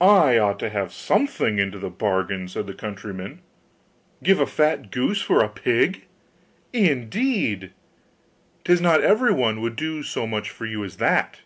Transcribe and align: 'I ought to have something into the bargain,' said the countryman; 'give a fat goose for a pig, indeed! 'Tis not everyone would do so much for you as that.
'I 0.00 0.38
ought 0.38 0.58
to 0.60 0.70
have 0.70 0.94
something 0.94 1.58
into 1.58 1.78
the 1.78 1.90
bargain,' 1.90 2.48
said 2.48 2.66
the 2.66 2.72
countryman; 2.72 3.42
'give 4.22 4.40
a 4.40 4.46
fat 4.46 4.90
goose 4.90 5.20
for 5.20 5.42
a 5.44 5.48
pig, 5.50 6.06
indeed! 6.72 7.72
'Tis 8.64 8.80
not 8.80 9.02
everyone 9.02 9.60
would 9.60 9.76
do 9.76 10.02
so 10.02 10.26
much 10.26 10.48
for 10.48 10.64
you 10.64 10.82
as 10.84 10.96
that. 10.96 11.40